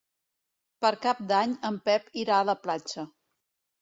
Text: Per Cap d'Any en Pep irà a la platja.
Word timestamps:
Per 0.85 0.91
Cap 1.03 1.21
d'Any 1.33 1.53
en 1.71 1.77
Pep 1.91 2.09
irà 2.25 2.39
a 2.41 2.49
la 2.53 2.57
platja. 2.67 3.09